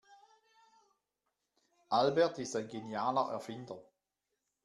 Albert 1.91 2.39
ist 2.39 2.55
ein 2.55 2.67
genialer 2.67 3.33
Erfinder. 3.33 3.83